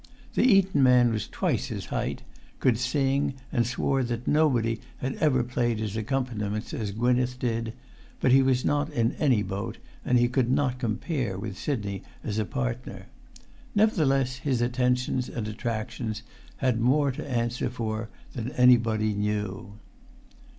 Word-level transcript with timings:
The 0.33 0.41
Eton 0.51 0.81
man 0.81 1.11
was 1.11 1.27
twice 1.27 1.67
his 1.67 1.85
height, 1.93 2.23
could 2.59 2.79
sing, 2.79 3.35
and 3.51 3.67
swore 3.67 4.03
that 4.05 4.27
nobody 4.27 4.81
had 4.97 5.13
ever 5.17 5.43
played 5.43 5.77
his 5.77 5.95
accompaniments 5.95 6.73
as 6.73 6.89
Gwynneth 6.89 7.37
did; 7.37 7.73
but 8.19 8.31
he 8.31 8.41
was 8.41 8.65
not 8.65 8.91
in 8.91 9.11
any 9.19 9.43
boat, 9.43 9.77
and 10.03 10.17
he 10.17 10.27
could 10.27 10.49
not 10.49 10.79
compare 10.79 11.37
with 11.37 11.55
Sidney 11.55 12.01
as 12.23 12.39
a 12.39 12.45
partner. 12.45 13.09
Nevertheless, 13.75 14.37
his 14.37 14.59
attentions 14.59 15.29
and 15.29 15.47
attractions 15.47 16.23
had 16.57 16.81
more 16.81 17.11
to 17.11 17.29
answer 17.31 17.69
for 17.69 18.09
than 18.33 18.49
anybody 18.53 19.13
knew. 19.13 19.73